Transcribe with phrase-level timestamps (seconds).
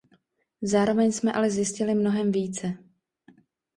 [0.61, 2.77] Zároveň jsme ale zjistili mnohem více.